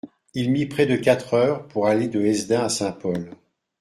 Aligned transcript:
Il 0.33 0.51
mit 0.51 0.65
près 0.65 0.87
de 0.87 0.95
quatre 0.95 1.35
heures 1.35 1.67
pour 1.67 1.85
aller 1.85 2.07
de 2.07 2.25
Hesdin 2.25 2.61
à 2.61 2.69
Saint-Pol. 2.69 3.35